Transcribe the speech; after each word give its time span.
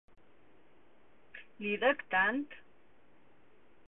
Li 1.65 1.73
dec 1.83 2.01
tant! 2.15 2.41